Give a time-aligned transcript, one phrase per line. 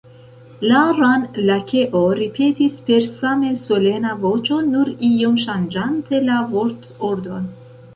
[0.69, 7.51] La Ran-Lakeo ripetis per same solena voĉo, nur iom ŝanĝante la vortordon.